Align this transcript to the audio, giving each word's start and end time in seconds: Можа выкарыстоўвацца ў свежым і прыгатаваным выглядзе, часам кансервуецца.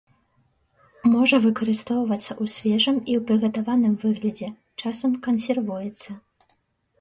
Можа 1.13 1.35
выкарыстоўвацца 1.43 2.29
ў 2.35 2.45
свежым 2.53 2.97
і 3.17 3.19
прыгатаваным 3.29 3.93
выглядзе, 4.07 4.49
часам 4.85 5.11
кансервуецца. 5.29 6.09